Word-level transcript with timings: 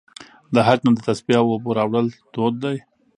د 0.53 0.55
حج 0.67 0.79
نه 0.85 0.91
د 0.95 0.99
تسبیح 1.07 1.37
او 1.41 1.47
اوبو 1.53 1.69
راوړل 1.79 2.07
دود 2.33 2.53
دی. 2.63 2.77